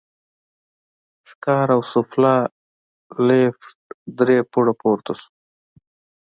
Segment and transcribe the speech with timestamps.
[1.29, 2.35] ښکار او سوفله،
[3.27, 3.75] لېفټ
[4.19, 5.29] درې پوړه پورته شو.